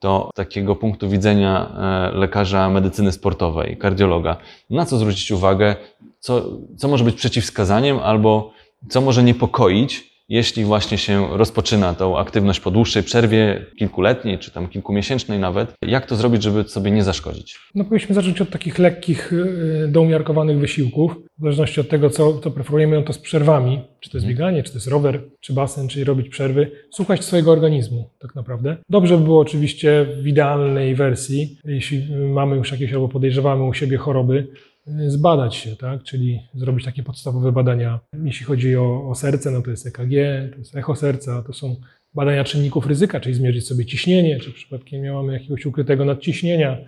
[0.00, 1.72] to z takiego punktu widzenia
[2.14, 4.36] e, lekarza medycyny sportowej, kardiologa,
[4.70, 5.76] na co zwrócić uwagę,
[6.20, 6.44] co,
[6.76, 8.52] co może być przeciwwskazaniem albo
[8.88, 14.68] co może niepokoić, jeśli właśnie się rozpoczyna tą aktywność po dłuższej przerwie, kilkuletniej czy tam
[14.68, 17.58] kilkumiesięcznej nawet, jak to zrobić, żeby sobie nie zaszkodzić?
[17.74, 21.16] No powinniśmy zacząć od takich lekkich, y, doumiarkowanych wysiłków.
[21.38, 23.80] W zależności od tego, co, co preferujemy, no to z przerwami.
[24.00, 26.70] Czy to jest bieganie, czy to jest rower, czy basen, czyli robić przerwy.
[26.90, 28.76] Słuchać swojego organizmu tak naprawdę.
[28.88, 33.96] Dobrze by było oczywiście w idealnej wersji, jeśli mamy już jakieś albo podejrzewamy u siebie
[33.96, 34.48] choroby,
[35.06, 36.02] zbadać się, tak?
[36.02, 38.00] czyli zrobić takie podstawowe badania.
[38.24, 40.12] Jeśli chodzi o, o serce, no to jest EKG,
[40.52, 41.76] to jest echo serca, to są
[42.14, 46.78] badania czynników ryzyka, czyli zmierzyć sobie ciśnienie, czy przypadkiem nie mamy jakiegoś ukrytego nadciśnienia,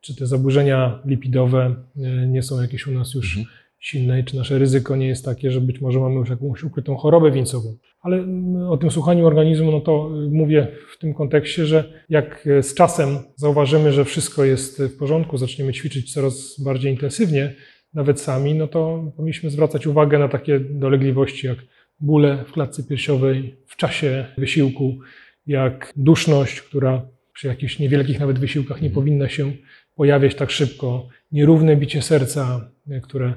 [0.00, 3.38] czy te zaburzenia lipidowe e, nie są jakieś u nas już
[3.82, 6.96] silne i czy nasze ryzyko nie jest takie, że być może mamy już jakąś ukrytą
[6.96, 7.76] chorobę wieńcową.
[8.00, 12.46] Ale mm, o tym słuchaniu organizmu, no to y, mówię w tym kontekście, że jak
[12.46, 17.54] e, z czasem zauważymy, że wszystko jest w porządku, zaczniemy ćwiczyć coraz bardziej intensywnie,
[17.94, 21.58] nawet sami, no to powinniśmy zwracać uwagę na takie dolegliwości jak
[22.00, 24.98] bóle w klatce piersiowej w czasie wysiłku,
[25.46, 29.52] jak duszność, która przy jakichś niewielkich nawet wysiłkach nie powinna się
[29.96, 32.70] pojawiać tak szybko, nierówne bicie serca,
[33.02, 33.34] które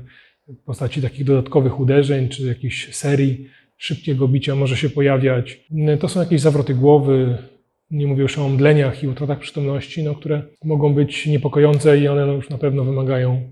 [0.48, 5.60] w postaci takich dodatkowych uderzeń czy jakichś serii szybkiego bicia może się pojawiać.
[5.88, 7.38] E, To są jakieś zawroty głowy,
[7.92, 12.26] nie mówię już o omdleniach i utratach przytomności, no, które mogą być niepokojące i one
[12.26, 13.52] no, już na pewno wymagają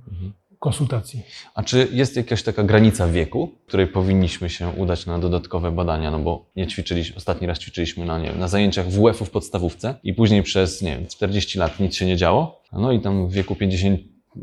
[0.59, 1.23] konsultacji.
[1.55, 6.11] A czy jest jakaś taka granica wieku, której powinniśmy się udać na dodatkowe badania?
[6.11, 9.95] No bo nie ćwiczyliśmy, ostatni raz ćwiczyliśmy na, nie wiem, na zajęciach WF-u w podstawówce
[10.03, 12.61] i później przez, nie wiem, 40 lat nic się nie działo.
[12.73, 13.99] No i tam w wieku 50,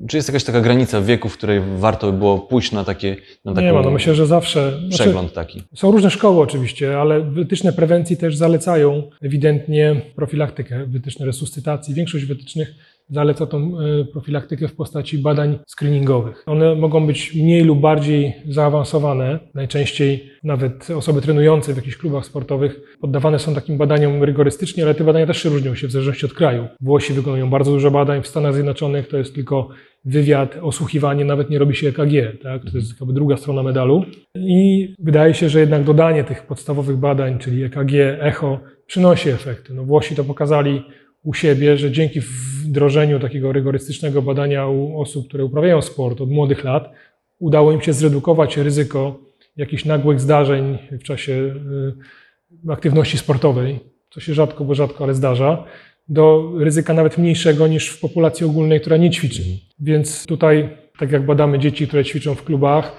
[0.09, 3.55] czy jest jakaś taka granica wieku, w której warto by było pójść na takie, na
[3.55, 4.71] taką Nie ma, no myślę, że zawsze.
[4.81, 5.63] znaczy, przegląd taki?
[5.75, 11.95] Są różne szkoły oczywiście, ale wytyczne prewencji też zalecają ewidentnie profilaktykę, wytyczne resuscytacji.
[11.95, 12.75] Większość wytycznych
[13.11, 16.43] zaleca tą e, profilaktykę w postaci badań screeningowych.
[16.47, 19.39] One mogą być mniej lub bardziej zaawansowane.
[19.55, 25.05] Najczęściej nawet osoby trenujące w jakichś klubach sportowych poddawane są takim badaniom rygorystycznie, ale te
[25.05, 26.69] badania też się różnią się w zależności od kraju.
[26.81, 29.69] Włosi wykonują bardzo dużo badań, w Stanach Zjednoczonych to jest tylko
[30.05, 32.63] wywiad, osłuchiwanie, nawet nie robi się EKG, tak?
[32.71, 34.05] to jest jakby druga strona medalu.
[34.37, 39.75] I wydaje się, że jednak dodanie tych podstawowych badań, czyli EKG, echo, przynosi efekty.
[39.75, 40.83] No Włosi to pokazali
[41.23, 42.21] u siebie, że dzięki
[42.65, 46.93] wdrożeniu takiego rygorystycznego badania u osób, które uprawiają sport od młodych lat,
[47.39, 49.19] udało im się zredukować ryzyko
[49.57, 53.81] jakichś nagłych zdarzeń w czasie y, aktywności sportowej,
[54.11, 55.65] co się rzadko, bo rzadko, ale zdarza,
[56.09, 59.43] do ryzyka nawet mniejszego niż w populacji ogólnej, która nie ćwiczy.
[59.81, 62.97] Więc tutaj, tak jak badamy dzieci, które ćwiczą w klubach,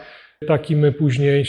[0.48, 1.46] tak i my później,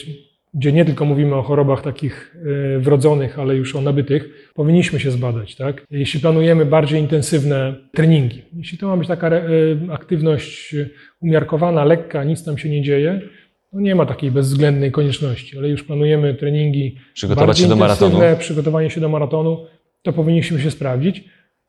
[0.55, 2.37] gdzie nie tylko mówimy o chorobach takich
[2.77, 5.57] y, wrodzonych, ale już o nabytych, powinniśmy się zbadać.
[5.57, 5.87] Tak?
[5.91, 10.77] Jeśli planujemy bardziej intensywne treningi, jeśli to ma być taka y, aktywność
[11.21, 13.21] umiarkowana, lekka, nic tam się nie dzieje,
[13.73, 18.15] no nie ma takiej bezwzględnej konieczności, ale już planujemy treningi Przygotować bardziej się do maratonu.
[18.15, 19.67] intensywne, przygotowanie się do maratonu,
[20.03, 21.25] to powinniśmy się sprawdzić.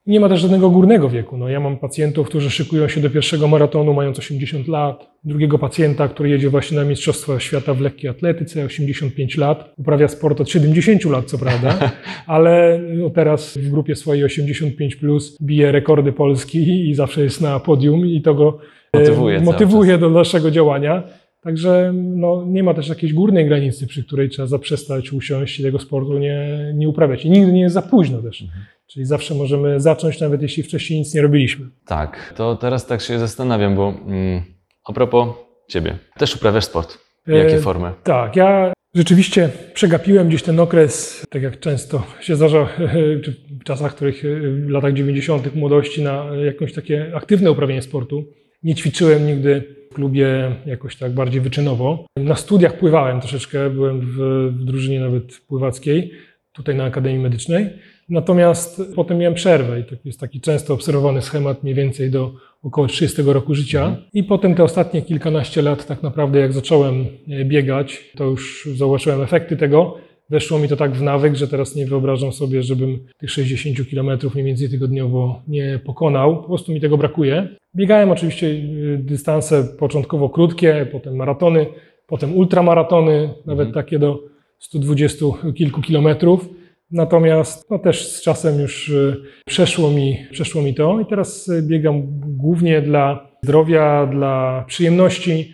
[0.08, 1.38] Nie ma też żadnego górnego wieku.
[1.38, 5.08] No, ja mam pacjentów, którzy szykują się do pierwszego maratonu, mając 80 lat.
[5.24, 9.74] Drugiego pacjenta, który jedzie właśnie na Mistrzostwa Świata w lekkiej atletyce, 85 lat.
[9.78, 11.92] Uprawia sport od 70 lat, co prawda,
[12.28, 17.60] ale no, teraz w grupie swojej 85 plus bije rekordy Polski i zawsze jest na
[17.60, 18.60] podium i to go
[18.94, 21.04] e, Motywuje motywuje do dalszego działania.
[21.42, 25.80] Także no, nie ma też jakiejś górnej granicy, przy której trzeba zaprzestać, usiąść i tego
[25.80, 27.26] sportu nie, nie uprawiać.
[27.26, 28.46] I nigdy nie jest za późno też.
[28.94, 31.66] Czyli zawsze możemy zacząć, nawet jeśli wcześniej nic nie robiliśmy.
[31.86, 34.44] Tak, to teraz tak się zastanawiam, bo mm,
[34.86, 35.28] a propos
[35.68, 36.98] ciebie, też uprawiasz sport.
[37.28, 37.92] Jakie E, formy?
[38.04, 42.70] Tak, ja rzeczywiście przegapiłem gdzieś ten okres, tak jak często się zdarza
[43.62, 44.24] w czasach, których
[44.66, 45.56] w latach 90.
[45.56, 48.24] młodości, na jakieś takie aktywne uprawianie sportu.
[48.64, 52.06] Nie ćwiczyłem nigdy w klubie jakoś tak bardziej wyczynowo.
[52.18, 54.16] Na studiach pływałem troszeczkę, byłem w,
[54.60, 56.12] w drużynie nawet pływackiej,
[56.54, 57.70] tutaj na Akademii Medycznej.
[58.10, 62.88] Natomiast potem miałem przerwę i to jest taki często obserwowany schemat mniej więcej do około
[62.88, 63.96] 30 roku życia.
[64.13, 69.22] I potem te ostatnie kilkanaście lat tak naprawdę jak zacząłem e, biegać, to już zauważyłem
[69.22, 69.98] efekty tego.
[70.30, 74.20] Weszło mi to tak w nawyk, że teraz nie wyobrażam sobie, żebym tych 60 km
[74.34, 76.42] mniej więcej tygodniowo nie pokonał.
[76.42, 77.48] Po prostu mi tego brakuje.
[77.76, 81.66] Biegałem oczywiście y, dystanse początkowo krótkie, potem maratony,
[82.08, 84.20] potem ultramaratony, nawet takie do
[84.60, 86.50] 120 kilku kilometrów.
[86.94, 91.62] Natomiast no, też z czasem już y, przeszło mi, przeszło mi to i teraz y,
[91.62, 92.02] biegam
[92.38, 95.54] głównie dla zdrowia, dla przyjemności.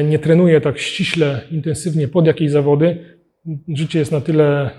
[0.00, 2.96] Y, Nie trenuję tak ściśle, intensywnie pod jakieś zawody.
[3.68, 4.70] Życie jest na tyle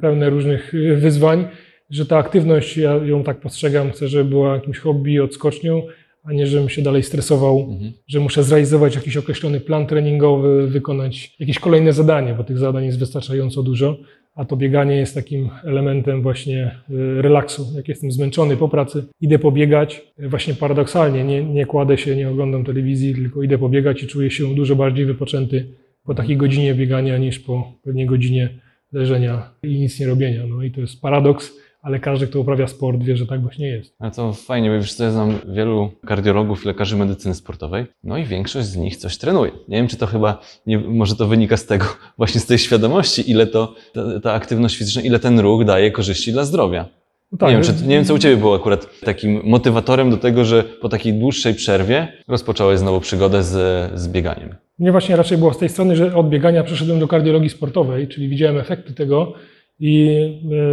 [0.00, 1.44] pełne różnych wyzwań,
[1.90, 5.82] że ta aktywność, ja ją tak postrzegam, chcę, żeby była jakimś hobby, odskocznią,
[6.24, 7.92] a nie żebym się dalej stresował, Mhm.
[8.08, 12.98] że muszę zrealizować jakiś określony plan treningowy, wykonać jakieś kolejne zadanie, bo tych zadań jest
[12.98, 13.96] wystarczająco dużo,
[14.36, 17.66] a to bieganie jest takim elementem właśnie y, relaksu.
[17.76, 22.64] Jak jestem zmęczony po pracy, idę pobiegać, właśnie paradoksalnie, nie, nie kładę się, nie oglądam
[22.64, 25.66] telewizji, tylko idę pobiegać i czuję się dużo bardziej wypoczęty
[26.04, 28.48] po takiej godzinie biegania niż po pewnie godzinie
[28.92, 30.46] leżenia i nic nie robienia.
[30.46, 33.94] No i to jest paradoks, ale każdy, kto uprawia sport, wie, że tak właśnie jest.
[33.98, 38.24] Ale to fajnie, bo wiesz co, ja znam wielu kardiologów lekarzy medycyny sportowej, no i
[38.24, 39.52] większość z nich coś trenuje.
[39.68, 41.84] Nie wiem, czy to chyba, nie, może to wynika z tego,
[42.18, 46.32] właśnie z tej świadomości, ile to, ta, ta aktywność fizyczna, ile ten ruch daje korzyści
[46.32, 46.88] dla zdrowia.
[47.32, 50.16] No tak, nie, wiem, czy, nie wiem, co u Ciebie było akurat takim motywatorem do
[50.16, 53.52] tego, że po takiej dłuższej przerwie rozpocząłeś znowu przygodę z,
[54.00, 54.54] z bieganiem.
[54.78, 58.28] Mnie właśnie raczej było z tej strony, że od biegania przeszedłem do kardiologii sportowej, czyli
[58.28, 59.32] widziałem efekty tego
[59.80, 60.18] i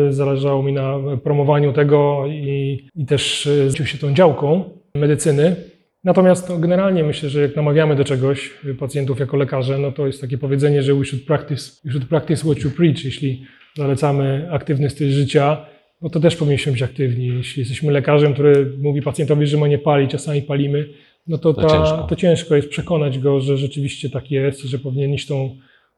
[0.10, 4.64] y, zależało mi na promowaniu tego i, i też y, zajął się tą działką
[4.96, 5.56] medycyny.
[6.04, 10.08] Natomiast no, generalnie myślę, że jak namawiamy do czegoś y, pacjentów jako lekarze, no to
[10.08, 13.06] jest takie powiedzenie, że we should practice, we should practice what you preach.
[13.06, 13.46] Jeśli
[13.78, 15.66] zalecamy aktywny styl życia,
[16.02, 17.28] no to też powinniśmy być aktywni.
[17.28, 20.90] Jeśli jesteśmy lekarzem, który mówi pacjentowi, że ma nie palić, czasami palimy,
[21.28, 22.08] no to, To ta, ciężko.
[22.10, 25.56] to ciężko jest przekonać go, że rzeczywiście tak jest że powinien iść tą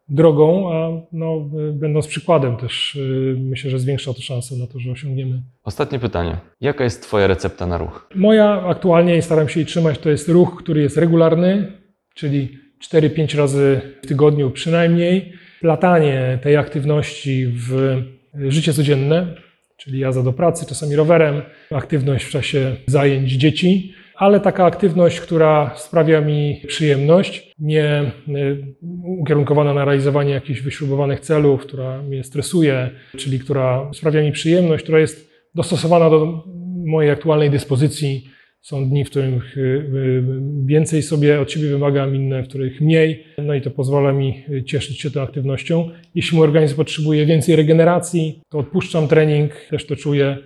[0.09, 4.79] drogą, a no, y, będąc przykładem też y, myślę, że zwiększa to szanse na to,
[4.79, 5.41] że osiągniemy.
[5.63, 6.37] Ostatnie pytanie.
[6.61, 8.09] Jaka jest Twoja recepta na ruch?
[8.15, 11.71] Moja aktualnie i staram się jej trzymać, to jest ruch, który jest regularny,
[12.13, 12.57] czyli
[12.91, 15.33] 4-5 razy w tygodniu przynajmniej.
[15.61, 18.01] Platanie tej aktywności w
[18.33, 19.35] życie codzienne,
[19.77, 21.41] czyli jazda do pracy, czasami rowerem,
[21.71, 28.75] aktywność w czasie zajęć dzieci, ale taka aktywność, która sprawia mi przyjemność, nie y,
[29.21, 34.99] ukierunkowana na realizowanie jakichś wyśrubowanych celów, która mnie stresuje, czyli która sprawia mi przyjemność, która
[34.99, 36.43] jest dostosowana do
[36.85, 38.27] mojej aktualnej dyspozycji.
[38.61, 40.23] Są dni, w których y, y,
[40.65, 43.23] więcej sobie od siebie wymagam, inne, w których mniej.
[43.37, 45.89] No i to pozwala mi cieszyć się tą aktywnością.
[46.15, 50.37] Jeśli mój organizm potrzebuje więcej regeneracji, to odpuszczam trening, też to czuję.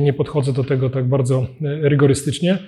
[0.00, 2.58] Nie, podchodzę do tego tak bardzo rygorystycznie.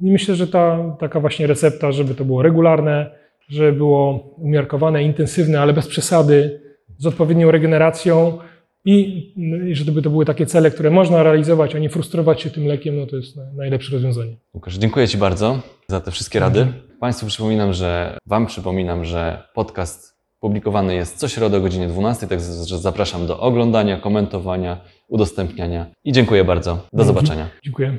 [0.00, 3.10] I myślę, że ta taka właśnie recepta, żeby to było regularne,
[3.48, 6.60] żeby było umiarkowane, intensywne, ale bez przesady,
[6.98, 8.38] z odpowiednią regeneracją
[8.84, 9.32] i,
[9.70, 12.96] i żeby to były takie cele, które można realizować, a nie frustrować się tym lekiem,
[12.96, 14.36] no to jest na- najlepsze rozwiązanie.
[14.54, 16.66] Łukasz, dziękuję Ci bardzo za te wszystkie rady.
[17.00, 22.44] Państwu przypominam, że Wam przypominam, że podcast publikowany jest co środę o godzinie 12, także
[22.78, 26.72] zapraszam do oglądania, komentowania, udostępniania i dziękuję bardzo.
[26.74, 27.06] Do Mhm.
[27.06, 27.48] zobaczenia.
[27.64, 27.98] Dziękuję.